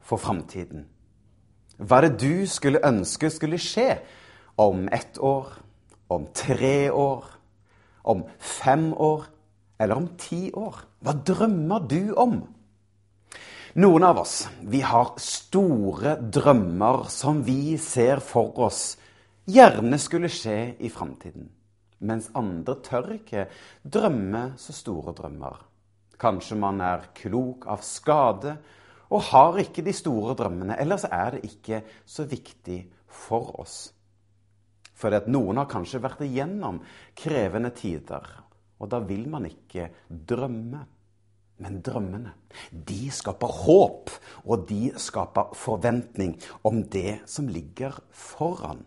for 0.00 0.20
framtiden? 0.20 0.86
Hva 1.80 2.00
er 2.00 2.08
det 2.08 2.20
du 2.20 2.46
skulle 2.50 2.82
ønske 2.84 3.30
skulle 3.32 3.60
skje 3.60 3.94
om 4.60 4.88
ett 4.92 5.18
år, 5.18 5.52
om 6.12 6.26
tre 6.36 6.90
år, 6.92 7.24
om 8.04 8.24
fem 8.38 8.90
år 8.92 9.28
eller 9.80 9.96
om 9.96 10.08
ti 10.20 10.50
år? 10.52 10.82
Hva 11.00 11.14
drømmer 11.14 11.86
du 11.88 12.12
om? 12.20 12.40
Noen 13.80 14.04
av 14.04 14.18
oss 14.18 14.48
vi 14.66 14.80
har 14.82 15.14
store 15.22 16.16
drømmer 16.20 17.06
som 17.08 17.44
vi 17.46 17.78
ser 17.78 18.18
for 18.18 18.58
oss 18.58 18.98
gjerne 19.50 19.98
skulle 20.02 20.28
skje 20.32 20.74
i 20.82 20.90
framtiden. 20.90 21.46
Mens 22.00 22.30
andre 22.36 22.76
tør 22.82 23.14
ikke 23.14 23.46
drømme 23.84 24.54
så 24.58 24.74
store 24.74 25.14
drømmer. 25.16 25.56
Kanskje 26.20 26.58
man 26.60 26.80
er 26.84 27.08
klok 27.16 27.66
av 27.70 27.84
skade 27.84 28.56
og 29.10 29.24
har 29.30 29.58
ikke 29.62 29.84
de 29.86 29.94
store 29.94 30.36
drømmene. 30.38 30.78
Ellers 30.80 31.04
er 31.10 31.36
det 31.36 31.48
ikke 31.48 31.82
så 32.06 32.26
viktig 32.30 32.84
for 33.10 33.56
oss. 33.62 33.90
For 34.94 35.14
noen 35.32 35.58
har 35.58 35.68
kanskje 35.70 36.02
vært 36.02 36.22
igjennom 36.26 36.82
krevende 37.16 37.72
tider, 37.74 38.24
og 38.80 38.90
da 38.92 39.00
vil 39.04 39.26
man 39.32 39.48
ikke 39.48 39.88
drømme. 40.08 40.84
Men 41.60 41.80
drømmene, 41.84 42.30
de 42.72 43.10
skaper 43.12 43.50
håp, 43.66 44.12
og 44.48 44.64
de 44.70 44.94
skaper 44.96 45.50
forventning 45.60 46.38
om 46.64 46.80
det 46.88 47.18
som 47.28 47.50
ligger 47.52 47.98
foran. 48.16 48.80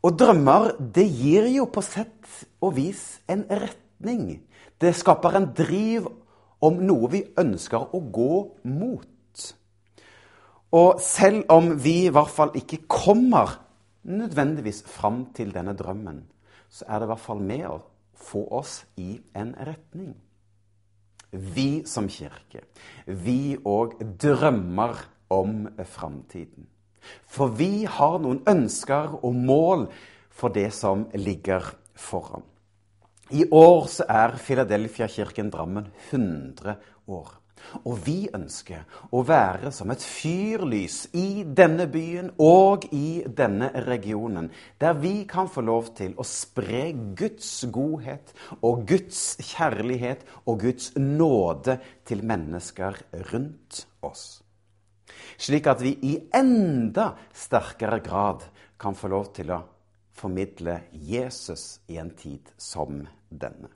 Og 0.00 0.14
drømmer, 0.16 0.72
det 0.78 1.04
gir 1.10 1.48
jo 1.50 1.66
på 1.68 1.82
sett 1.84 2.46
og 2.62 2.76
vis 2.78 3.18
en 3.28 3.44
retning. 3.50 4.38
Det 4.80 4.94
skaper 4.96 5.36
en 5.36 5.50
driv 5.58 6.06
om 6.64 6.80
noe 6.82 7.10
vi 7.12 7.22
ønsker 7.38 7.94
å 7.94 8.00
gå 8.12 8.34
mot. 8.70 9.44
Og 10.74 11.00
selv 11.00 11.48
om 11.52 11.70
vi 11.80 11.94
i 12.06 12.12
hvert 12.12 12.32
fall 12.32 12.52
ikke 12.58 12.82
kommer 12.90 13.54
nødvendigvis 14.08 14.82
fram 14.88 15.26
til 15.36 15.52
denne 15.54 15.72
drømmen, 15.76 16.22
så 16.68 16.84
er 16.88 17.00
det 17.00 17.08
i 17.08 17.12
hvert 17.12 17.24
fall 17.24 17.40
med 17.40 17.64
å 17.68 17.78
få 18.18 18.44
oss 18.58 18.82
i 19.00 19.14
en 19.38 19.54
retning. 19.56 20.12
Vi 21.32 21.84
som 21.88 22.08
kirke, 22.08 22.64
vi 23.06 23.56
òg 23.64 23.96
drømmer 24.20 25.00
om 25.32 25.66
framtiden. 25.84 26.68
For 27.28 27.52
vi 27.56 27.86
har 27.88 28.18
noen 28.20 28.42
ønsker 28.48 29.20
og 29.22 29.34
mål 29.36 29.86
for 30.32 30.52
det 30.52 30.70
som 30.76 31.06
ligger 31.14 31.64
foran. 31.96 32.44
I 33.28 33.44
år 33.52 33.86
så 33.92 34.06
er 34.08 34.38
Filadelfia-kirken 34.40 35.50
Drammen 35.52 35.90
100 36.10 36.78
år. 37.12 37.34
Og 37.84 37.98
vi 38.06 38.28
ønsker 38.32 38.86
å 39.12 39.20
være 39.26 39.68
som 39.74 39.90
et 39.92 40.00
fyrlys 40.00 41.10
i 41.18 41.44
denne 41.44 41.84
byen 41.92 42.30
og 42.40 42.86
i 42.94 43.20
denne 43.26 43.68
regionen, 43.84 44.48
der 44.80 44.96
vi 44.96 45.26
kan 45.28 45.50
få 45.52 45.64
lov 45.66 45.90
til 45.98 46.14
å 46.16 46.24
spre 46.24 46.86
Guds 47.18 47.50
godhet 47.74 48.32
og 48.62 48.86
Guds 48.88 49.36
kjærlighet 49.50 50.24
og 50.46 50.62
Guds 50.64 50.94
nåde 50.96 51.76
til 52.08 52.24
mennesker 52.24 52.96
rundt 53.34 53.82
oss. 54.06 54.38
Slik 55.36 55.68
at 55.68 55.84
vi 55.84 55.98
i 56.08 56.16
enda 56.32 57.10
sterkere 57.34 58.00
grad 58.00 58.48
kan 58.80 58.96
få 58.96 59.12
lov 59.12 59.34
til 59.36 59.52
å 59.52 59.60
formidle 60.18 60.80
Jesus 60.92 61.80
i 61.92 62.00
en 62.00 62.14
tid 62.16 62.56
som 62.56 63.02
denne. 63.28 63.70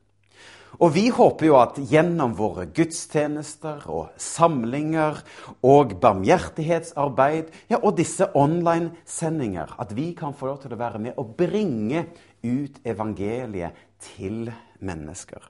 Og 0.80 0.94
vi 0.94 1.10
håper 1.12 1.46
jo 1.46 1.56
at 1.60 1.76
gjennom 1.90 2.32
våre 2.38 2.64
gudstjenester 2.72 3.84
og 3.92 4.14
samlinger 4.20 5.20
og 5.68 5.96
barmhjertighetsarbeid 6.00 7.52
ja, 7.70 7.78
og 7.78 7.98
disse 7.98 8.30
online-sendinger, 8.38 9.76
at 9.78 9.92
vi 9.96 10.12
kan 10.16 10.32
få 10.34 10.48
lov 10.48 10.62
til 10.62 10.72
å 10.72 10.80
være 10.80 11.02
med 11.04 11.20
og 11.20 11.34
bringe 11.38 12.06
ut 12.42 12.80
evangeliet 12.88 13.76
til 14.02 14.48
mennesker. 14.80 15.44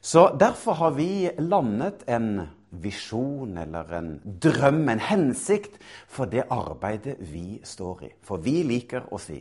Så 0.00 0.28
derfor 0.38 0.78
har 0.78 0.94
vi 0.94 1.28
landet 1.42 2.06
en 2.06 2.46
visjon 2.70 3.58
eller 3.58 3.92
en 3.98 4.10
drøm, 4.22 4.84
en 4.88 5.02
hensikt, 5.02 5.80
for 6.06 6.30
det 6.30 6.46
arbeidet 6.52 7.18
vi 7.18 7.58
står 7.64 8.04
i. 8.06 8.10
For 8.22 8.40
vi 8.44 8.62
liker 8.68 9.10
å 9.10 9.20
si 9.20 9.40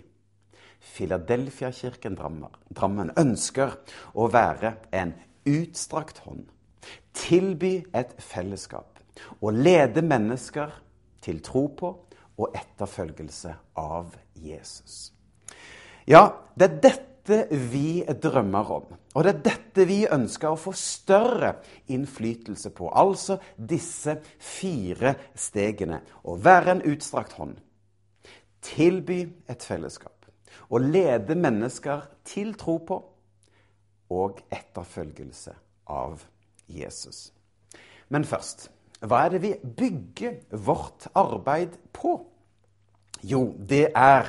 Filadelfia-kirken 0.96 2.16
Drammen 2.18 3.12
ønsker 3.20 3.76
å 4.18 4.28
være 4.32 4.76
en 4.96 5.14
utstrakt 5.48 6.22
hånd, 6.26 6.46
tilby 7.18 7.80
et 7.96 8.16
fellesskap 8.22 9.00
og 9.42 9.58
lede 9.58 10.04
mennesker 10.06 10.74
til 11.24 11.42
tro 11.44 11.68
på 11.78 11.94
og 12.38 12.56
etterfølgelse 12.56 13.54
av 13.82 14.14
Jesus. 14.38 15.12
Ja, 16.08 16.30
det 16.56 16.68
er 16.68 16.82
dette 16.86 17.40
vi 17.72 18.04
drømmer 18.08 18.70
om. 18.72 18.92
Og 19.18 19.26
det 19.26 19.34
er 19.34 19.42
dette 19.50 19.88
vi 19.90 20.04
ønsker 20.06 20.54
å 20.54 20.60
få 20.62 20.72
større 20.78 21.58
innflytelse 21.92 22.72
på. 22.78 22.92
Altså 22.94 23.40
disse 23.58 24.20
fire 24.40 25.16
stegene. 25.36 26.00
Å 26.24 26.38
være 26.38 26.78
en 26.78 26.86
utstrakt 26.94 27.36
hånd. 27.42 27.58
Tilby 28.64 29.24
et 29.50 29.66
fellesskap 29.66 30.17
å 30.70 30.82
lede 30.82 31.36
mennesker 31.36 32.08
til 32.28 32.54
tro 32.60 32.78
på 32.88 32.98
og 34.14 34.42
etterfølgelse 34.54 35.54
av 35.92 36.24
Jesus. 36.72 37.32
Men 38.10 38.24
først 38.28 38.70
hva 39.06 39.26
er 39.26 39.36
det 39.36 39.42
vi 39.44 39.54
bygger 39.78 40.58
vårt 40.66 41.06
arbeid 41.14 41.76
på? 41.94 42.16
Jo, 43.22 43.54
det 43.70 43.92
er 43.94 44.26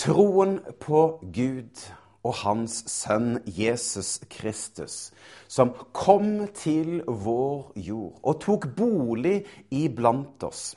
troen 0.00 0.60
på 0.80 1.02
Gud 1.34 1.82
og 2.22 2.36
Hans 2.40 2.78
Sønn 2.88 3.42
Jesus 3.44 4.20
Kristus, 4.30 5.12
som 5.48 5.74
kom 5.92 6.46
til 6.56 7.02
vår 7.06 7.72
jord 7.76 8.20
og 8.22 8.40
tok 8.40 8.68
bolig 8.76 9.42
iblant 9.74 10.46
oss. 10.46 10.72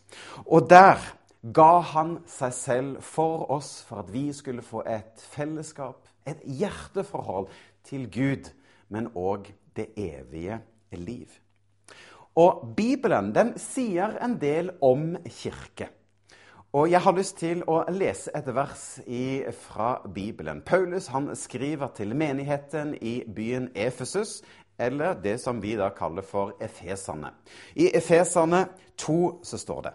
Og 0.46 0.68
der 0.70 1.00
ga 1.54 1.80
han 1.94 2.18
seg 2.26 2.54
selv 2.58 3.02
for 3.06 3.46
oss 3.54 3.84
for 3.86 4.02
at 4.02 4.12
vi 4.14 4.32
skulle 4.34 4.66
få 4.66 4.82
et 4.90 5.22
fellesskap, 5.36 6.08
et 6.26 6.42
hjerteforhold 6.42 7.52
til 7.86 8.08
Gud, 8.10 8.50
men 8.90 9.12
òg 9.14 9.52
det 9.78 9.92
evige 9.98 10.60
liv. 10.92 11.30
Og 12.36 12.74
Bibelen 12.78 13.30
den 13.36 13.54
sier 13.62 14.18
en 14.24 14.40
del 14.42 14.74
om 14.82 15.14
kirke. 15.30 15.90
Og 16.76 16.90
Jeg 16.92 17.00
har 17.02 17.14
lyst 17.16 17.38
til 17.40 17.62
å 17.72 17.86
lese 17.88 18.34
et 18.36 18.48
vers 18.52 19.00
i, 19.08 19.46
fra 19.56 20.02
Bibelen. 20.14 20.62
Paulus 20.62 21.08
han 21.08 21.30
skriver 21.36 21.94
til 21.96 22.16
menigheten 22.16 22.98
i 23.00 23.22
byen 23.36 23.70
Efesus, 23.76 24.42
eller 24.80 25.14
det 25.14 25.38
som 25.40 25.62
vi 25.64 25.78
da 25.80 25.90
kaller 25.96 26.22
for 26.22 26.52
Efeserne. 26.60 27.32
I 27.76 27.94
Efeserne 27.96 28.66
2 28.98 29.40
så 29.44 29.58
står 29.58 29.82
det 29.82 29.94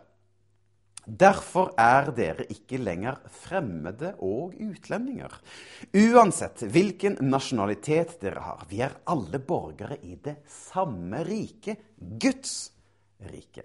Derfor 1.06 1.73
er 1.81 2.11
dere 2.14 2.44
ikke 2.52 2.79
lenger 2.81 3.19
fremmede 3.32 4.12
og 4.23 4.55
utlendinger. 4.61 5.32
Uansett 5.97 6.62
hvilken 6.70 7.17
nasjonalitet 7.25 8.19
dere 8.23 8.44
har. 8.44 8.64
Vi 8.70 8.82
er 8.85 8.99
alle 9.11 9.41
borgere 9.41 9.99
i 10.05 10.19
det 10.20 10.41
samme 10.50 11.25
riket, 11.26 11.81
Guds 11.97 12.70
rike. 13.31 13.64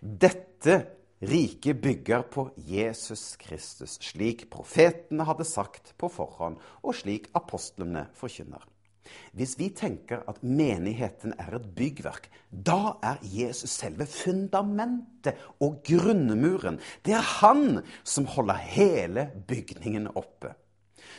Dette 0.00 0.76
riket 1.20 1.80
bygger 1.80 2.22
på 2.32 2.46
Jesus 2.56 3.36
Kristus, 3.40 3.98
slik 4.02 4.46
profetene 4.52 5.26
hadde 5.28 5.46
sagt 5.48 5.94
på 6.00 6.08
forhånd, 6.12 6.60
og 6.84 6.96
slik 6.96 7.28
apostlene 7.36 8.06
forkynner. 8.16 8.64
Hvis 9.32 9.56
vi 9.58 9.70
tenker 9.74 10.24
at 10.28 10.42
menigheten 10.42 11.34
er 11.38 11.56
et 11.56 11.66
byggverk, 11.76 12.28
da 12.50 12.96
er 13.02 13.20
Jesus 13.24 13.72
selve 13.80 14.06
fundamentet 14.10 15.38
og 15.62 15.80
grunnmuren. 15.86 16.80
Det 17.06 17.14
er 17.16 17.26
han 17.40 17.82
som 18.04 18.28
holder 18.30 18.60
hele 18.70 19.28
bygningen 19.48 20.10
oppe. 20.14 20.54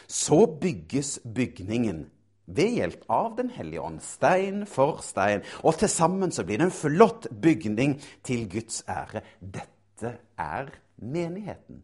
Så 0.08 0.46
bygges 0.62 1.20
bygningen 1.24 2.06
ved 2.52 2.76
hjelp 2.78 3.06
av 3.10 3.36
Den 3.38 3.52
hellige 3.56 3.82
ånd, 3.82 4.02
stein 4.04 4.66
for 4.68 5.02
stein. 5.06 5.46
Og 5.64 5.80
til 5.80 5.90
sammen 5.92 6.34
så 6.36 6.44
blir 6.44 6.60
det 6.60 6.68
en 6.70 6.76
flott 6.76 7.30
bygning 7.32 7.98
til 8.28 8.48
Guds 8.52 8.84
ære. 8.90 9.24
Dette 9.40 10.18
er 10.38 10.74
menigheten. 10.98 11.84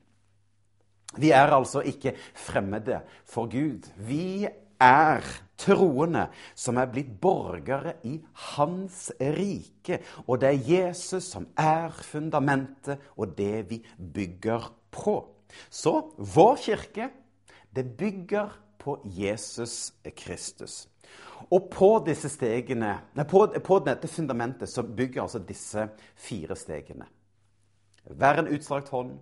Vi 1.18 1.32
er 1.32 1.54
altså 1.56 1.82
ikke 1.82 2.14
fremmede 2.36 3.00
for 3.26 3.48
Gud. 3.50 3.88
Vi 3.96 4.48
er 4.80 5.24
troende 5.58 6.28
som 6.56 6.78
er 6.78 6.90
blitt 6.92 7.10
borgere 7.22 7.98
i 8.08 8.18
Hans 8.54 9.10
rike. 9.20 10.02
Og 10.28 10.42
det 10.42 10.52
er 10.52 10.70
Jesus 10.72 11.32
som 11.34 11.48
er 11.58 11.92
fundamentet 12.06 13.02
og 13.18 13.36
det 13.38 13.70
vi 13.72 13.82
bygger 13.98 14.70
på. 14.94 15.20
Så 15.70 16.12
vår 16.18 16.56
kirke, 16.62 17.10
det 17.76 17.86
bygger 17.98 18.54
på 18.80 19.00
Jesus 19.06 19.94
Kristus. 20.16 20.88
Og 21.52 21.70
på 21.72 21.90
disse 22.06 22.30
stegene, 22.30 22.98
på, 23.30 23.46
på 23.64 23.80
dette 23.86 24.08
fundamentet 24.08 24.70
så 24.70 24.84
bygger 24.84 25.22
altså 25.22 25.40
disse 25.40 25.88
fire 26.16 26.56
stegene. 26.56 27.06
Vær 28.08 28.42
en 28.42 28.50
utstrakt 28.56 28.90
hånd, 28.90 29.18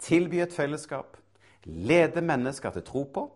tilby 0.00 0.40
et 0.40 0.54
fellesskap, 0.54 1.16
lede 1.64 2.22
mennesker 2.24 2.72
til 2.72 2.84
tro 2.84 3.04
på 3.14 3.26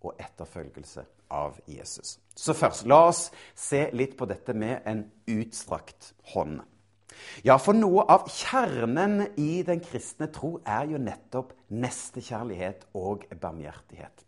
og 0.00 0.16
etterfølgelse 0.20 1.04
av 1.30 1.60
Jesus. 1.68 2.18
Så 2.36 2.54
først, 2.56 2.86
la 2.88 3.04
oss 3.10 3.28
se 3.54 3.86
litt 3.94 4.16
på 4.18 4.28
dette 4.30 4.54
med 4.56 4.86
en 4.88 5.04
utstrakt 5.30 6.14
hånd. 6.34 6.60
Ja, 7.44 7.56
for 7.60 7.76
noe 7.76 8.04
av 8.08 8.28
kjernen 8.32 9.20
i 9.40 9.62
den 9.66 9.82
kristne 9.84 10.30
tro 10.32 10.54
er 10.64 10.88
jo 10.92 11.00
nettopp 11.02 11.52
nestekjærlighet 11.68 12.86
og 12.96 13.26
barmhjertighet. 13.40 14.24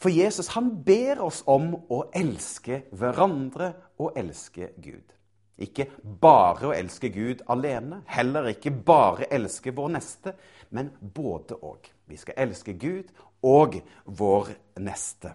For 0.00 0.10
Jesus 0.10 0.50
han 0.56 0.72
ber 0.86 1.22
oss 1.24 1.42
om 1.50 1.72
å 1.92 2.04
elske 2.16 2.84
hverandre 2.96 3.72
og 4.02 4.18
elske 4.18 4.72
Gud. 4.82 5.14
Ikke 5.62 5.86
bare 6.02 6.70
å 6.70 6.74
elske 6.74 7.12
Gud 7.14 7.44
alene, 7.52 8.00
heller 8.10 8.50
ikke 8.50 8.72
bare 8.74 9.28
elske 9.30 9.70
vår 9.74 9.92
neste, 9.94 10.34
men 10.74 10.90
både 10.98 11.60
og. 11.62 11.86
Vi 12.10 12.18
skal 12.18 12.40
elske 12.48 12.74
Gud 12.74 13.12
og 13.44 13.80
vår 14.04 14.54
neste. 14.80 15.34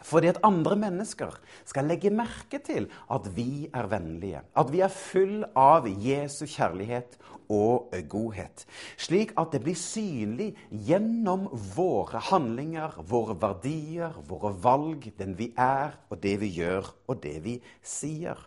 Fordi 0.00 0.30
at 0.30 0.40
andre 0.46 0.76
mennesker 0.80 1.34
skal 1.68 1.90
legge 1.90 2.12
merke 2.14 2.58
til 2.64 2.88
at 3.12 3.26
vi 3.36 3.68
er 3.68 3.88
vennlige. 3.90 4.40
At 4.56 4.72
vi 4.72 4.80
er 4.80 4.92
full 4.92 5.44
av 5.58 5.88
Jesu 6.00 6.46
kjærlighet 6.48 7.18
og 7.50 7.92
godhet. 8.08 8.64
Slik 8.96 9.34
at 9.40 9.52
det 9.52 9.60
blir 9.64 9.76
synlig 9.76 10.54
gjennom 10.70 11.48
våre 11.74 12.22
handlinger, 12.30 12.96
våre 13.10 13.36
verdier, 13.42 14.14
våre 14.28 14.54
valg, 14.62 15.10
den 15.18 15.36
vi 15.38 15.50
er, 15.58 15.98
og 16.08 16.22
det 16.22 16.38
vi 16.40 16.52
gjør, 16.60 16.88
og 17.10 17.20
det 17.22 17.36
vi 17.44 17.58
sier. 17.82 18.38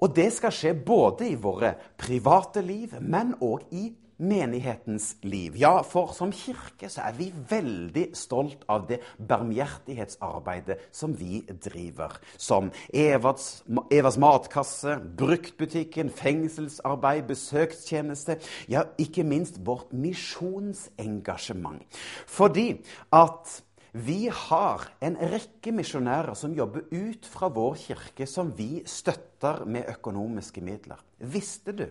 Og 0.00 0.14
det 0.16 0.30
skal 0.32 0.54
skje 0.54 0.72
både 0.86 1.28
i 1.28 1.36
våre 1.36 1.74
private 2.00 2.62
liv, 2.64 2.94
men 3.04 3.34
òg 3.44 3.66
i 3.76 3.90
menighetens 4.20 5.14
liv. 5.24 5.56
Ja, 5.60 5.80
for 5.86 6.12
som 6.16 6.32
kirke 6.34 6.90
så 6.92 7.06
er 7.08 7.16
vi 7.18 7.30
veldig 7.50 8.10
stolt 8.18 8.64
av 8.70 8.86
det 8.90 9.00
barmhjertighetsarbeidet 9.16 10.78
som 10.94 11.14
vi 11.16 11.40
driver. 11.50 12.18
Som 12.36 12.70
Evas, 12.92 13.64
Evas 13.90 14.18
matkasse, 14.20 14.98
bruktbutikken, 15.18 16.12
fengselsarbeid, 16.12 17.24
besøkstjeneste. 17.30 18.38
Ja, 18.70 18.84
ikke 19.00 19.24
minst 19.24 19.60
vårt 19.64 19.92
misjonsengasjement. 19.96 21.82
Fordi 22.28 22.80
at 23.12 23.62
vi 23.92 24.28
har 24.30 24.84
en 25.02 25.16
rekke 25.18 25.72
misjonærer 25.74 26.36
som 26.38 26.54
jobber 26.54 26.86
ut 26.94 27.26
fra 27.26 27.48
vår 27.50 27.74
kirke, 27.80 28.26
som 28.26 28.52
vi 28.54 28.84
støtter 28.86 29.64
med 29.66 29.88
økonomiske 29.90 30.62
midler. 30.62 31.00
Visste 31.18 31.74
du 31.74 31.88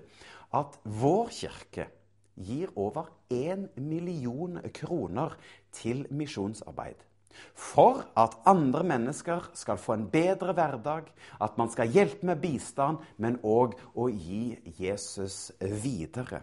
at 0.56 0.78
vår 0.84 1.28
kirke 1.36 1.90
gir 2.40 2.72
over 2.76 3.12
1 3.30 3.78
million 3.78 4.60
kroner 4.74 5.36
til 5.76 6.06
misjonsarbeid. 6.10 6.98
For 7.56 8.02
at 8.18 8.36
andre 8.50 8.84
mennesker 8.84 9.52
skal 9.54 9.80
få 9.80 9.96
en 9.96 10.08
bedre 10.12 10.54
hverdag, 10.58 11.12
at 11.42 11.58
man 11.58 11.70
skal 11.72 11.92
hjelpe 11.94 12.26
med 12.26 12.42
bistand, 12.42 13.04
men 13.18 13.40
òg 13.44 13.78
å 13.96 14.10
gi 14.10 14.58
Jesus 14.80 15.52
videre. 15.60 16.42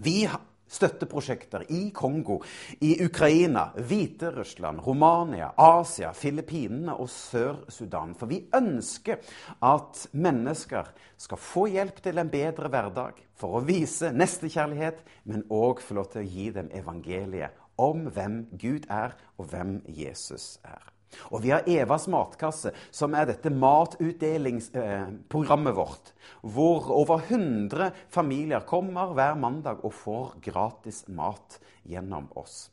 Vi 0.00 0.22
støtteprosjekter 0.70 1.64
i 1.74 1.90
Kongo, 1.94 2.38
i 2.80 2.96
Ukraina, 3.04 3.70
Hviterussland, 3.76 4.80
Romania, 4.86 5.50
Asia, 5.56 6.12
Filippinene 6.16 6.94
og 6.94 7.10
Sør-Sudan. 7.10 8.14
For 8.18 8.30
vi 8.30 8.44
ønsker 8.56 9.18
at 9.66 10.04
mennesker 10.12 10.92
skal 11.20 11.42
få 11.42 11.66
hjelp 11.74 12.00
til 12.04 12.20
en 12.22 12.30
bedre 12.32 12.70
hverdag, 12.70 13.18
for 13.40 13.58
å 13.58 13.64
vise 13.64 14.12
nestekjærlighet, 14.12 15.02
men 15.24 15.46
òg 15.50 15.82
få 15.82 15.98
lov 15.98 16.12
til 16.12 16.22
å 16.22 16.30
gi 16.30 16.48
dem 16.54 16.70
evangeliet 16.76 17.56
om 17.80 18.06
hvem 18.12 18.42
Gud 18.60 18.88
er, 18.92 19.16
og 19.40 19.52
hvem 19.52 19.78
Jesus 19.88 20.58
er. 20.64 20.99
Og 21.30 21.42
vi 21.44 21.50
har 21.50 21.68
Evas 21.68 22.08
matkasse, 22.10 22.72
som 22.94 23.14
er 23.18 23.26
dette 23.30 23.50
matutdelingsprogrammet 23.50 25.76
vårt. 25.76 26.12
Hvor 26.42 26.90
over 26.94 27.18
100 27.26 27.90
familier 28.12 28.60
kommer 28.68 29.06
hver 29.16 29.34
mandag 29.40 29.84
og 29.84 29.94
får 29.94 30.34
gratis 30.44 31.08
mat 31.08 31.60
gjennom 31.88 32.28
oss. 32.38 32.70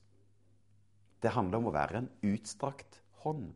Det 1.22 1.30
handler 1.34 1.58
om 1.58 1.68
å 1.72 1.76
være 1.76 1.98
en 2.04 2.10
utstrakt 2.30 3.02
hånd. 3.24 3.48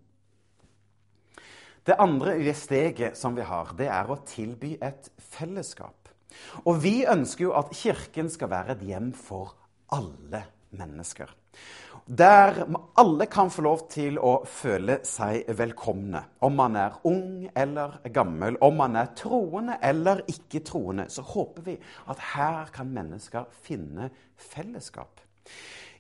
Det 1.85 1.95
andre 1.97 2.53
steget 2.53 3.17
som 3.17 3.35
vi 3.37 3.41
har, 3.45 3.67
det 3.77 3.87
er 3.89 4.09
å 4.09 4.23
tilby 4.27 4.77
et 4.81 5.11
fellesskap. 5.31 6.01
Og 6.65 6.81
vi 6.83 7.05
ønsker 7.09 7.47
jo 7.47 7.53
at 7.57 7.73
Kirken 7.75 8.29
skal 8.31 8.51
være 8.51 8.71
et 8.75 8.83
hjem 8.85 9.11
for 9.17 9.55
alle 9.91 10.43
mennesker. 10.77 11.29
Der 12.05 12.65
alle 12.97 13.25
kan 13.25 13.51
få 13.53 13.61
lov 13.61 13.83
til 13.91 14.17
å 14.17 14.41
føle 14.49 14.99
seg 15.07 15.45
velkomne. 15.57 16.23
Om 16.41 16.55
man 16.57 16.77
er 16.79 16.97
ung 17.07 17.45
eller 17.55 17.99
gammel, 18.13 18.57
om 18.61 18.79
man 18.81 18.97
er 18.99 19.11
troende 19.17 19.77
eller 19.81 20.23
ikke 20.31 20.63
troende, 20.65 21.05
så 21.09 21.21
håper 21.21 21.67
vi 21.69 21.77
at 22.09 22.23
her 22.33 22.71
kan 22.73 22.89
mennesker 22.93 23.45
finne 23.63 24.09
fellesskap. 24.35 25.21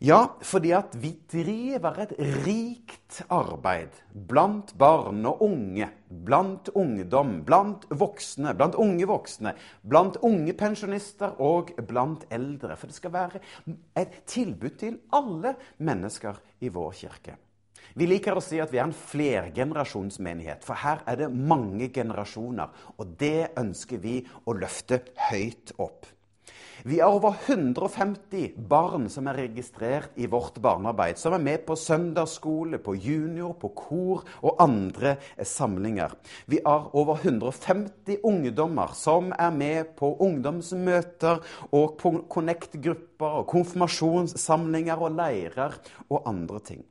Ja, 0.01 0.31
fordi 0.41 0.71
at 0.73 0.95
vi 0.97 1.11
driver 1.29 1.99
et 2.01 2.15
rikt 2.17 3.19
arbeid 3.29 3.93
blant 4.09 4.71
barn 4.81 5.19
og 5.29 5.43
unge, 5.45 5.91
blant 6.09 6.71
ungdom, 6.73 7.35
blant 7.45 7.85
voksne, 7.93 8.55
blant 8.57 8.79
unge 8.81 9.05
voksne, 9.05 9.53
blant 9.85 10.17
unge 10.25 10.55
pensjonister 10.57 11.35
og 11.45 11.69
blant 11.85 12.25
eldre. 12.33 12.79
For 12.81 12.89
det 12.89 12.97
skal 12.97 13.13
være 13.13 13.41
et 14.01 14.15
tilbud 14.25 14.73
til 14.81 14.97
alle 15.13 15.53
mennesker 15.85 16.39
i 16.65 16.71
vår 16.73 16.95
kirke. 17.03 17.35
Vi 17.93 18.07
liker 18.09 18.39
å 18.39 18.41
si 18.41 18.57
at 18.63 18.73
vi 18.73 18.79
er 18.81 18.87
en 18.87 18.95
flergenerasjonsmenighet, 18.95 20.65
for 20.65 20.81
her 20.81 21.03
er 21.05 21.19
det 21.21 21.29
mange 21.29 21.91
generasjoner. 21.93 22.73
Og 22.97 23.13
det 23.21 23.51
ønsker 23.61 24.01
vi 24.01 24.17
å 24.49 24.57
løfte 24.57 25.03
høyt 25.29 25.75
opp. 25.77 26.09
Vi 26.83 26.99
har 26.99 27.13
over 27.13 27.35
150 27.45 28.55
barn 28.57 29.03
som 29.13 29.27
er 29.29 29.37
registrert 29.43 30.15
i 30.17 30.25
vårt 30.25 30.55
barnearbeid. 30.63 31.19
Som 31.21 31.35
er 31.37 31.43
med 31.43 31.61
på 31.67 31.75
søndagsskole, 31.77 32.79
på 32.81 32.95
junior, 32.97 33.53
på 33.61 33.69
kor 33.77 34.23
og 34.41 34.63
andre 34.63 35.15
samlinger. 35.45 36.15
Vi 36.49 36.57
har 36.65 36.89
over 36.97 37.21
150 37.21 38.23
ungdommer 38.25 38.95
som 38.97 39.29
er 39.37 39.53
med 39.53 39.93
på 39.99 40.15
ungdomsmøter 40.25 41.43
og 41.69 42.01
Connect-grupper 42.01 43.41
og 43.43 43.51
konfirmasjonssamlinger 43.53 45.05
og 45.05 45.19
leirer 45.21 45.77
og 46.09 46.23
andre 46.25 46.63
ting. 46.65 46.81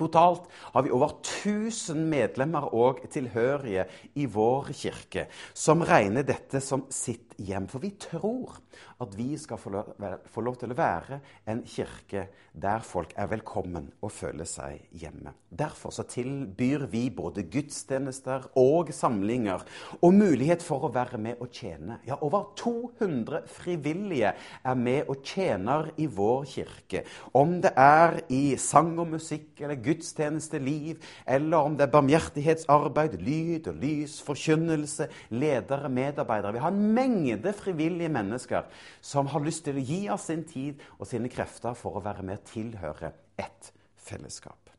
Totalt 0.00 0.46
har 0.72 0.84
vi 0.86 0.92
over 0.96 1.10
1000 1.18 1.98
medlemmer 2.08 2.70
og 2.72 3.02
tilhørige 3.12 3.84
i 4.16 4.24
vår 4.30 4.70
kirke 4.72 5.26
som 5.52 5.84
regner 5.84 6.24
dette 6.24 6.62
som 6.64 6.86
sitt 6.94 7.34
hjem. 7.36 7.66
For 7.68 7.82
vi 7.82 7.92
tror 8.00 8.56
at 9.00 9.16
vi 9.18 9.32
skal 9.40 9.58
få 9.60 9.70
lov, 9.72 10.56
til 10.60 10.72
å 10.72 10.76
være 10.76 11.20
en 11.48 11.62
kirke 11.66 12.26
der 12.50 12.82
folk 12.82 13.12
er 13.18 13.28
velkommen 13.30 13.86
og 14.02 14.10
føler 14.10 14.48
seg 14.48 14.80
hjemme. 14.98 15.32
Derfor 15.50 15.94
så 15.94 16.02
tilbyr 16.10 16.86
vi 16.90 17.04
både 17.14 17.44
gudstjenester 17.50 18.48
og 18.58 18.90
samlinger 18.94 19.62
og 20.00 20.16
mulighet 20.16 20.62
for 20.64 20.86
å 20.86 20.92
være 20.94 21.20
med 21.22 21.40
og 21.42 21.52
tjene. 21.54 22.00
Ja, 22.08 22.18
over 22.20 22.50
200 22.58 23.44
frivillige 23.50 24.32
er 24.34 24.78
med 24.78 25.10
og 25.10 25.22
tjener 25.26 25.92
i 26.00 26.08
vår 26.10 26.48
kirke. 26.50 27.04
Om 27.32 27.60
det 27.62 27.72
er 27.78 28.18
i 28.34 28.56
sang 28.60 28.92
og 28.98 29.12
musikk 29.14 29.62
eller 29.62 29.78
gudstjenesteliv, 29.80 31.00
eller 31.26 31.70
om 31.70 31.78
det 31.78 31.86
er 31.86 31.94
barmhjertighetsarbeid, 31.94 33.18
lyd 33.22 33.70
og 33.70 33.80
lys, 33.82 34.18
forkynnelse, 34.26 35.06
ledere, 35.30 35.90
medarbeidere. 35.92 36.56
Vi 36.58 36.64
har 36.66 36.74
en 36.74 36.94
mengde 36.98 37.54
frivillige 37.56 38.12
mennesker 38.12 38.69
som 39.00 39.30
har 39.32 39.44
lyst 39.44 39.64
til 39.66 39.78
å 39.78 39.84
gi 39.84 40.00
av 40.12 40.20
sin 40.22 40.44
tid 40.48 40.80
og 40.98 41.08
sine 41.10 41.30
krefter 41.32 41.76
for 41.78 41.98
å 41.98 42.04
være 42.04 42.26
med 42.26 42.40
og 42.40 42.50
tilhøre 42.52 43.14
et 43.40 43.72
fellesskap. 44.00 44.70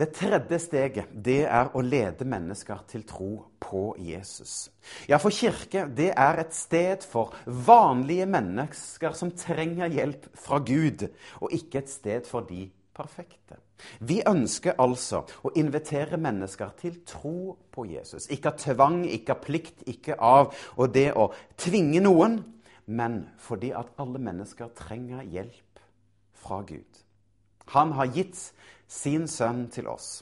Det 0.00 0.14
tredje 0.16 0.56
steget 0.64 1.10
det 1.12 1.42
er 1.44 1.74
å 1.76 1.82
lede 1.84 2.24
mennesker 2.24 2.78
til 2.88 3.02
tro 3.04 3.34
på 3.60 3.82
Jesus. 4.00 4.70
Ja, 5.04 5.18
for 5.20 5.28
kirke 5.28 5.82
det 5.92 6.14
er 6.14 6.40
et 6.40 6.56
sted 6.56 7.04
for 7.04 7.34
vanlige 7.44 8.24
mennesker 8.24 9.12
som 9.12 9.34
trenger 9.36 9.92
hjelp 9.92 10.30
fra 10.40 10.62
Gud, 10.64 11.04
og 11.44 11.52
ikke 11.52 11.82
et 11.82 11.92
sted 11.92 12.24
for 12.30 12.48
de 12.48 12.70
perfekte. 13.00 13.58
Vi 14.04 14.20
ønsker 14.28 14.78
altså 14.80 15.24
å 15.42 15.52
invitere 15.58 16.20
mennesker 16.20 16.74
til 16.80 17.00
tro 17.08 17.56
på 17.72 17.86
Jesus. 17.88 18.28
Ikke 18.30 18.52
av 18.52 18.60
tvang, 18.60 19.02
ikke 19.08 19.36
av 19.36 19.44
plikt, 19.44 19.84
ikke 19.88 20.18
av 20.20 20.54
og 20.76 20.94
det 20.94 21.10
å 21.16 21.30
tvinge 21.60 22.02
noen, 22.04 22.40
men 22.90 23.22
fordi 23.40 23.72
at 23.76 23.92
alle 24.02 24.20
mennesker 24.20 24.72
trenger 24.76 25.24
hjelp 25.24 25.84
fra 26.40 26.62
Gud. 26.66 27.04
Han 27.74 27.94
har 27.94 28.10
gitt 28.14 28.38
sin 28.90 29.28
sønn 29.30 29.68
til 29.70 29.86
oss. 29.90 30.20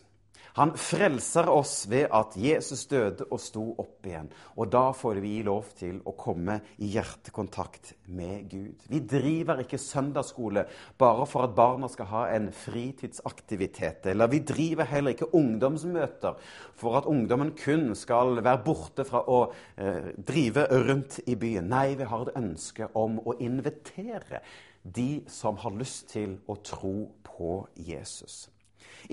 Han 0.58 0.72
frelser 0.74 1.46
oss 1.52 1.84
ved 1.86 2.08
at 2.10 2.32
Jesus 2.34 2.80
døde 2.90 3.28
og 3.30 3.38
sto 3.38 3.62
opp 3.78 4.06
igjen. 4.08 4.26
Og 4.58 4.66
da 4.72 4.88
får 4.96 5.20
vi 5.22 5.36
lov 5.46 5.68
til 5.78 6.00
å 6.02 6.16
komme 6.18 6.56
i 6.82 6.88
hjertekontakt 6.96 7.92
med 8.10 8.48
Gud. 8.50 8.82
Vi 8.90 8.98
driver 9.06 9.62
ikke 9.62 9.78
søndagsskole 9.78 10.64
bare 10.98 11.28
for 11.30 11.46
at 11.46 11.54
barna 11.54 11.86
skal 11.92 12.10
ha 12.10 12.24
en 12.34 12.50
fritidsaktivitet. 12.50 14.10
Eller 14.10 14.34
vi 14.34 14.42
driver 14.50 14.90
heller 14.90 15.14
ikke 15.14 15.30
ungdomsmøter 15.38 16.42
for 16.74 16.98
at 16.98 17.06
ungdommen 17.06 17.54
kun 17.58 17.94
skal 17.94 18.40
være 18.42 18.64
borte 18.66 19.06
fra 19.06 19.22
å 19.30 19.40
eh, 19.78 20.10
drive 20.18 20.66
rundt 20.90 21.20
i 21.30 21.38
byen. 21.38 21.70
Nei, 21.70 21.92
vi 22.02 22.10
har 22.10 22.26
et 22.26 22.42
ønske 22.42 22.90
om 22.98 23.22
å 23.22 23.38
invitere 23.38 24.42
de 24.82 25.24
som 25.30 25.62
har 25.62 25.78
lyst 25.78 26.08
til 26.16 26.40
å 26.50 26.58
tro 26.66 26.96
på 27.22 27.60
Jesus. 27.78 28.48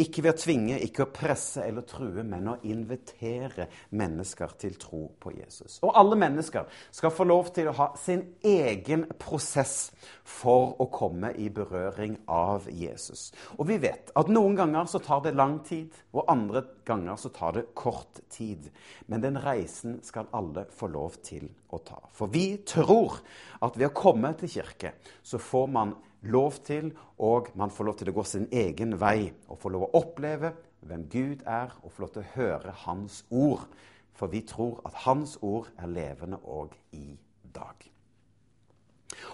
Ikke 0.01 0.23
ved 0.25 0.33
å 0.33 0.39
tvinge, 0.39 0.79
ikke 0.83 1.05
å 1.05 1.11
presse 1.13 1.63
eller 1.65 1.85
true, 1.87 2.23
men 2.25 2.49
å 2.51 2.57
invitere 2.67 3.67
mennesker 3.95 4.55
til 4.59 4.77
tro 4.81 5.03
på 5.21 5.33
Jesus. 5.37 5.77
Og 5.85 5.93
alle 5.95 6.17
mennesker 6.19 6.67
skal 6.91 7.13
få 7.13 7.27
lov 7.27 7.51
til 7.55 7.69
å 7.69 7.75
ha 7.77 7.89
sin 7.99 8.23
egen 8.45 9.05
prosess 9.21 9.91
for 10.25 10.75
å 10.81 10.89
komme 10.93 11.31
i 11.39 11.49
berøring 11.53 12.17
av 12.31 12.69
Jesus. 12.71 13.29
Og 13.59 13.69
vi 13.69 13.79
vet 13.83 14.11
at 14.17 14.31
noen 14.31 14.57
ganger 14.57 14.89
så 14.89 15.01
tar 15.03 15.23
det 15.25 15.35
lang 15.37 15.59
tid, 15.67 15.93
og 16.15 16.25
andre 16.31 16.63
ganger 16.85 17.19
så 17.19 17.31
tar 17.33 17.57
det 17.57 17.67
kort 17.77 18.21
tid. 18.33 18.69
Men 19.07 19.23
den 19.23 19.39
reisen 19.41 19.99
skal 20.05 20.29
alle 20.35 20.65
få 20.73 20.89
lov 20.91 21.19
til 21.25 21.47
å 21.73 21.79
ta. 21.85 22.01
For 22.15 22.31
vi 22.31 22.57
tror 22.67 23.19
at 23.65 23.77
ved 23.77 23.89
å 23.89 23.95
komme 23.95 24.33
til 24.39 24.51
kirke, 24.57 24.95
så 25.23 25.41
får 25.41 25.71
man 25.71 25.95
lov 26.31 26.59
til, 26.65 26.91
og 27.21 27.51
man 27.55 27.73
får 27.73 27.87
lov 27.89 27.97
til 27.99 28.11
å 28.11 28.15
gå 28.15 28.23
sin 28.27 28.47
egen 28.51 28.95
vei 29.01 29.31
og 29.47 29.59
få 29.61 29.71
lov 29.73 29.87
å 29.87 30.01
oppleve 30.01 30.53
hvem 30.85 31.05
Gud 31.09 31.43
er, 31.49 31.73
og 31.81 31.91
få 31.91 32.05
lov 32.05 32.13
til 32.13 32.23
å 32.23 32.31
høre 32.35 32.73
Hans 32.85 33.23
ord. 33.33 33.65
For 34.15 34.31
vi 34.31 34.43
tror 34.47 34.79
at 34.87 35.03
Hans 35.05 35.37
ord 35.41 35.71
er 35.81 35.91
levende 35.91 36.39
òg 36.39 36.75
i 36.95 37.07
dag. 37.55 37.87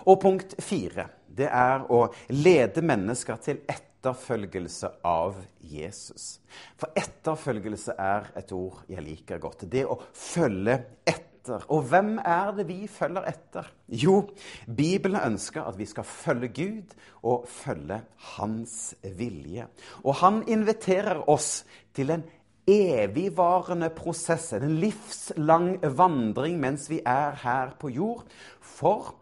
Og 0.05 0.19
punkt 0.21 0.55
fire, 0.63 1.07
det 1.27 1.50
er 1.51 1.86
å 1.91 2.05
lede 2.33 2.83
mennesker 2.86 3.41
til 3.43 3.62
etterfølgelse 3.69 4.89
av 5.05 5.38
Jesus. 5.62 6.39
For 6.79 6.93
etterfølgelse 6.98 7.98
er 8.00 8.31
et 8.39 8.53
ord 8.55 8.81
jeg 8.89 9.05
liker 9.05 9.41
godt. 9.41 9.67
Det 9.69 9.86
å 9.86 10.00
følge 10.13 10.79
etter 11.05 11.30
etter. 11.41 11.65
Og 11.69 11.88
hvem 11.89 12.19
er 12.19 12.51
det 12.55 12.67
vi 12.69 12.88
følger 12.88 13.25
etter? 13.27 13.69
Jo, 13.88 14.29
Bibelen 14.65 15.19
ønsker 15.25 15.65
at 15.65 15.77
vi 15.77 15.86
skal 15.86 16.03
følge 16.03 16.51
Gud 16.53 16.93
og 17.24 17.48
følge 17.50 18.01
Hans 18.36 18.95
vilje. 19.17 19.67
Og 20.03 20.15
han 20.21 20.43
inviterer 20.48 21.29
oss 21.29 21.65
til 21.93 22.12
en 22.12 22.24
evigvarende 22.69 23.89
prosess, 23.89 24.53
en 24.53 24.77
livslang 24.79 25.79
vandring 25.98 26.60
mens 26.62 26.89
vi 26.89 27.01
er 27.05 27.36
her 27.41 27.74
på 27.79 27.89
jord, 27.89 28.25
for 28.62 29.15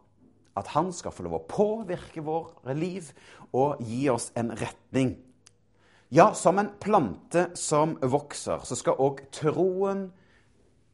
at 0.60 0.68
han 0.76 0.92
skal 0.92 1.14
få 1.16 1.24
lov 1.24 1.40
å 1.40 1.48
påvirke 1.48 2.22
våre 2.22 2.76
liv 2.76 3.08
og 3.56 3.80
gi 3.88 4.10
oss 4.12 4.30
en 4.38 4.52
retning. 4.52 5.16
Ja, 6.12 6.34
som 6.34 6.58
en 6.58 6.72
plante 6.82 7.52
som 7.56 7.96
vokser, 8.02 8.66
så 8.66 8.76
skal 8.76 9.00
òg 9.00 9.22
troen 9.32 10.10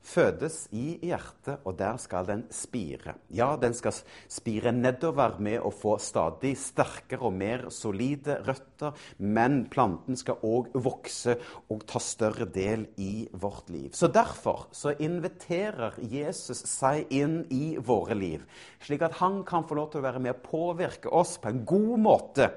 fødes 0.05 0.65
i 0.75 0.95
hjertet, 1.05 1.62
og 1.65 1.77
der 1.79 1.97
skal 2.01 2.27
den 2.27 2.43
spire. 2.53 3.15
Ja, 3.33 3.55
den 3.59 3.74
skal 3.77 3.95
spire 4.31 4.74
nedover 4.75 5.39
med 5.43 5.63
å 5.65 5.71
få 5.74 5.95
stadig 6.01 6.55
sterkere 6.59 7.25
og 7.27 7.35
mer 7.35 7.67
solide 7.74 8.38
røtter, 8.45 8.93
men 9.17 9.63
planten 9.71 10.17
skal 10.19 10.41
òg 10.45 10.71
vokse 10.85 11.38
og 11.74 11.85
ta 11.89 12.01
større 12.03 12.47
del 12.50 12.88
i 13.01 13.27
vårt 13.33 13.71
liv. 13.74 13.89
Så 13.97 14.09
derfor 14.13 14.67
så 14.75 14.93
inviterer 15.00 15.97
Jesus 16.01 16.62
seg 16.69 17.12
inn 17.13 17.41
i 17.53 17.75
våre 17.81 18.17
liv, 18.17 18.45
slik 18.85 19.05
at 19.05 19.17
han 19.21 19.41
kan 19.47 19.65
få 19.65 19.79
lov 19.79 19.91
til 19.91 20.03
å 20.03 20.07
være 20.07 20.21
med 20.21 20.35
å 20.35 20.45
påvirke 20.45 21.09
oss 21.09 21.35
på 21.41 21.50
en 21.50 21.63
god 21.67 22.05
måte, 22.05 22.50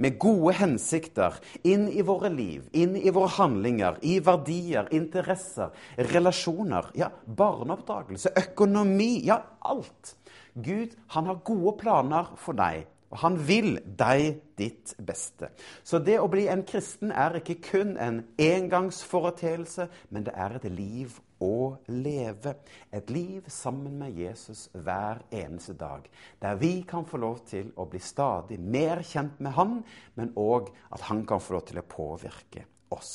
med 0.00 0.18
gode 0.22 0.56
hensikter, 0.58 1.36
inn 1.66 1.86
i 1.92 2.04
våre 2.06 2.30
liv, 2.32 2.64
inn 2.72 2.96
i 2.96 3.12
våre 3.14 3.34
handlinger, 3.36 4.00
i 4.02 4.18
verdier, 4.24 4.88
interesser, 4.94 5.74
relasjoner 6.14 6.93
ja, 6.94 7.10
barneoppdragelse, 7.26 8.34
økonomi, 8.38 9.18
ja, 9.26 9.40
alt. 9.60 10.16
Gud, 10.54 10.94
han 11.14 11.26
har 11.26 11.44
gode 11.46 11.76
planer 11.80 12.34
for 12.38 12.56
deg. 12.58 12.86
Og 13.14 13.20
han 13.22 13.36
vil 13.46 13.76
deg 13.98 14.40
ditt 14.58 14.96
beste. 15.06 15.52
Så 15.86 16.00
det 16.02 16.16
å 16.18 16.26
bli 16.30 16.48
en 16.50 16.64
kristen 16.66 17.12
er 17.14 17.36
ikke 17.38 17.60
kun 17.62 17.92
en 18.00 18.24
engangsforeteelse, 18.42 19.86
men 20.10 20.26
det 20.26 20.34
er 20.34 20.56
et 20.58 20.66
liv 20.66 21.14
å 21.38 21.76
leve. 21.94 22.56
Et 22.90 23.12
liv 23.14 23.46
sammen 23.50 24.00
med 24.00 24.18
Jesus 24.18 24.66
hver 24.74 25.22
eneste 25.30 25.76
dag. 25.78 26.08
Der 26.42 26.58
vi 26.58 26.80
kan 26.90 27.06
få 27.06 27.22
lov 27.22 27.44
til 27.46 27.70
å 27.78 27.86
bli 27.90 28.02
stadig 28.02 28.58
mer 28.58 29.04
kjent 29.06 29.38
med 29.38 29.54
han, 29.60 29.78
men 30.18 30.34
òg 30.34 30.72
at 30.90 31.06
han 31.06 31.22
kan 31.28 31.42
få 31.42 31.60
lov 31.60 31.68
til 31.70 31.78
å 31.84 31.86
påvirke 31.86 32.66
oss. 32.94 33.14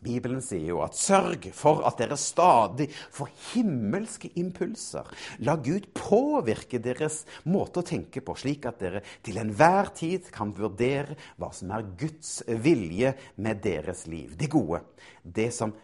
Bibelen 0.00 0.40
sier 0.40 0.72
jo 0.72 0.80
at 0.84 0.96
'sørg 0.96 1.50
for 1.52 1.82
at 1.88 1.98
dere 2.00 2.16
stadig 2.16 2.88
får 3.12 3.28
himmelske 3.52 4.30
impulser'. 4.40 5.08
La 5.44 5.56
Gud 5.56 5.90
påvirke 5.94 6.80
deres 6.80 7.24
måte 7.44 7.82
å 7.82 7.86
tenke 7.86 8.22
på, 8.24 8.34
slik 8.36 8.66
at 8.66 8.80
dere 8.80 9.02
til 9.22 9.40
enhver 9.42 9.92
tid 9.94 10.30
kan 10.32 10.54
vurdere 10.56 11.18
hva 11.36 11.52
som 11.52 11.72
er 11.76 11.88
Guds 12.00 12.42
vilje 12.48 13.14
med 13.36 13.60
deres 13.62 14.06
liv. 14.06 14.36
Det 14.36 14.48
gode, 14.50 14.80
det 15.22 15.50
som 15.52 15.74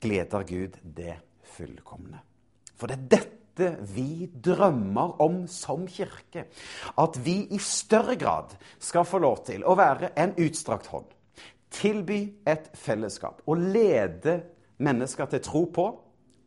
gleder 0.00 0.48
Gud, 0.48 0.80
det 0.82 1.18
fullkomne. 1.56 2.22
For 2.78 2.88
det 2.88 2.96
er 2.96 3.08
dette 3.18 3.36
vi 3.92 4.30
drømmer 4.30 5.20
om 5.20 5.42
som 5.50 5.84
kirke. 5.90 6.46
At 6.96 7.18
vi 7.20 7.42
i 7.50 7.58
større 7.58 8.14
grad 8.16 8.54
skal 8.78 9.04
få 9.04 9.18
lov 9.18 9.42
til 9.50 9.66
å 9.66 9.74
være 9.76 10.14
en 10.16 10.36
utstrakt 10.38 10.86
hånd 10.94 11.17
tilby 11.70 12.20
et 12.48 12.70
fellesskap 12.74 13.42
og 13.46 13.56
lede 13.56 14.40
mennesker 14.78 15.26
til 15.26 15.42
tro 15.44 15.64
på 15.74 15.88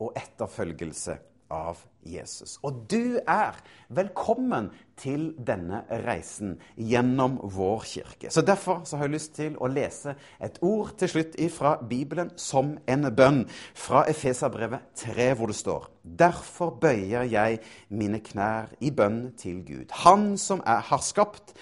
og 0.02 0.14
etterfølgelse 0.18 1.18
av 1.52 1.82
Jesus. 2.08 2.56
Og 2.66 2.86
du 2.90 3.20
er 3.30 3.58
velkommen 3.94 4.72
til 4.98 5.32
denne 5.38 5.84
reisen 6.06 6.56
gjennom 6.78 7.38
vår 7.54 7.86
kirke. 7.86 8.32
Så 8.32 8.42
Derfor 8.42 8.82
så 8.86 8.98
har 8.98 9.10
jeg 9.10 9.16
lyst 9.18 9.36
til 9.38 9.58
å 9.60 9.70
lese 9.70 10.16
et 10.42 10.58
ord 10.66 10.96
til 10.98 11.12
slutt 11.12 11.38
fra 11.54 11.76
Bibelen 11.90 12.32
som 12.40 12.78
en 12.88 13.10
bønn 13.16 13.44
fra 13.76 14.06
Efeserbrevet 14.10 14.94
3, 15.04 15.34
hvor 15.36 15.52
det 15.52 15.60
står 15.60 15.90
Derfor 16.04 16.74
bøyer 16.82 17.28
jeg 17.30 17.60
mine 17.90 18.22
knær 18.24 18.72
i 18.80 18.90
bønn 18.92 19.34
til 19.38 19.62
Gud, 19.66 19.92
Han 19.92 20.38
som 20.38 20.64
er, 20.66 20.82
har 20.82 21.04
skapt 21.04 21.54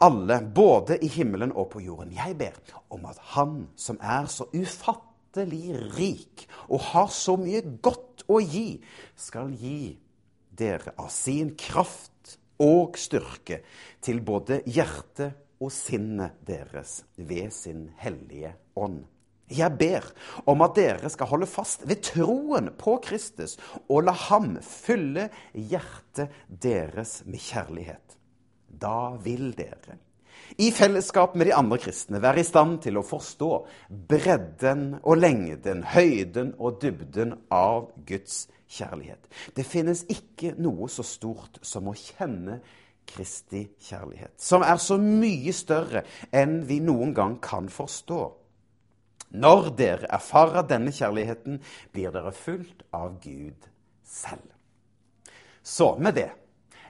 alle, 0.00 0.40
både 0.40 0.98
i 1.04 1.08
himmelen 1.12 1.52
og 1.52 1.70
på 1.74 1.82
jorden. 1.84 2.14
Jeg 2.16 2.36
ber 2.40 2.56
om 2.92 3.04
at 3.10 3.20
Han 3.34 3.68
som 3.76 4.00
er 4.00 4.28
så 4.32 4.46
ufattelig 4.54 5.76
rik 5.96 6.46
og 6.68 6.80
har 6.92 7.10
så 7.12 7.36
mye 7.40 7.62
godt 7.82 8.24
å 8.30 8.40
gi, 8.40 8.80
skal 9.16 9.52
gi 9.52 9.98
dere 10.56 10.94
av 11.00 11.10
sin 11.12 11.54
kraft 11.58 12.36
og 12.60 12.98
styrke 13.00 13.62
til 14.04 14.20
både 14.24 14.60
hjerte 14.68 15.32
og 15.60 15.72
sinnet 15.72 16.40
deres 16.48 17.02
ved 17.16 17.52
sin 17.52 17.88
hellige 18.00 18.54
ånd. 18.80 19.02
Jeg 19.50 19.74
ber 19.80 20.04
om 20.48 20.62
at 20.62 20.76
dere 20.78 21.10
skal 21.10 21.28
holde 21.32 21.48
fast 21.50 21.82
ved 21.88 22.04
troen 22.06 22.70
på 22.78 22.96
Kristus 23.02 23.56
og 23.88 24.06
la 24.06 24.14
ham 24.28 24.54
fylle 24.62 25.26
hjertet 25.52 26.30
deres 26.62 27.18
med 27.26 27.42
kjærlighet 27.42 28.19
da 28.80 29.16
vil 29.22 29.50
dere 29.56 30.00
i 30.56 30.70
fellesskap 30.70 31.34
med 31.34 31.46
de 31.46 31.54
andre 31.54 31.78
kristne 31.78 32.20
være 32.22 32.42
i 32.42 32.46
stand 32.46 32.80
til 32.84 32.98
å 32.98 33.06
forstå 33.06 33.50
bredden 34.10 35.00
og 35.02 35.20
lengden, 35.20 35.84
høyden 35.94 36.54
og 36.58 36.80
dybden 36.82 37.36
av 37.54 37.90
Guds 38.06 38.48
kjærlighet. 38.70 39.30
Det 39.56 39.66
finnes 39.66 40.04
ikke 40.10 40.54
noe 40.60 40.88
så 40.90 41.06
stort 41.06 41.60
som 41.62 41.90
å 41.90 41.96
kjenne 41.96 42.60
Kristi 43.10 43.64
kjærlighet, 43.82 44.36
som 44.38 44.62
er 44.62 44.78
så 44.78 44.94
mye 45.00 45.50
større 45.56 46.04
enn 46.36 46.60
vi 46.68 46.78
noen 46.84 47.14
gang 47.16 47.40
kan 47.42 47.66
forstå. 47.72 48.20
Når 49.40 49.70
dere 49.78 50.10
erfarer 50.14 50.66
denne 50.66 50.92
kjærligheten, 50.94 51.58
blir 51.94 52.14
dere 52.14 52.30
fulgt 52.34 52.84
av 52.94 53.16
Gud 53.22 53.66
selv. 54.06 54.46
Så 55.62 55.94
med 55.98 56.18
det 56.18 56.28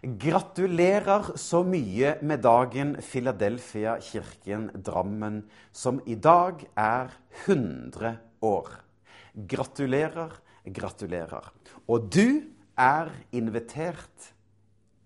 Gratulerer 0.00 1.34
så 1.36 1.58
mye 1.60 2.14
med 2.24 2.40
dagen 2.40 2.94
Philadelphia-kirken 3.04 4.70
Drammen, 4.80 5.42
som 5.76 5.98
i 6.08 6.14
dag 6.16 6.62
er 6.72 7.12
100 7.44 8.14
år. 8.40 8.70
Gratulerer, 9.36 10.32
gratulerer. 10.64 11.50
Og 11.84 12.08
du 12.08 12.48
er 12.80 13.12
invitert 13.36 14.32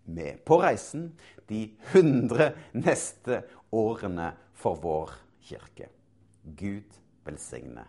med 0.06 0.38
på 0.46 0.60
reisen 0.62 1.10
de 1.50 1.64
100 1.90 2.52
neste 2.78 3.42
årene 3.74 4.30
for 4.54 4.78
vår 4.78 5.18
kirke. 5.42 5.90
Gud 6.54 7.02
velsigne 7.26 7.88